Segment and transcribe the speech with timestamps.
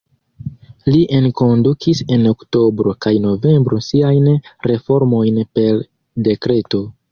[0.93, 4.27] Li enkondukis en oktobro kaj novembro siajn
[4.73, 5.81] reformojn per
[6.31, 6.85] dekreto.